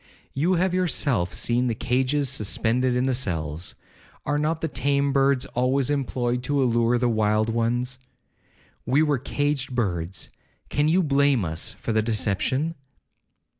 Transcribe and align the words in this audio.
You 0.33 0.55
have 0.55 0.73
yourself 0.73 1.31
seen 1.31 1.67
the 1.67 1.75
cages 1.75 2.27
suspended 2.27 2.95
in 2.95 3.05
the 3.05 3.13
cells—are 3.13 4.39
not 4.39 4.61
the 4.61 4.67
tame 4.67 5.13
birds 5.13 5.45
always 5.45 5.91
employed 5.91 6.41
to 6.45 6.63
allure 6.63 6.97
the 6.97 7.07
wild 7.07 7.49
ones? 7.49 7.99
We 8.83 9.03
were 9.03 9.19
caged 9.19 9.75
birds, 9.75 10.31
can 10.69 10.87
you 10.87 11.03
blame 11.03 11.45
us 11.45 11.73
for 11.73 11.93
the 11.93 12.01
deception?' 12.01 12.73